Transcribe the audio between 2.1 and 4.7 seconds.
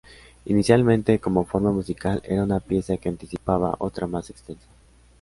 era una pieza que anticipaba otra más extensa.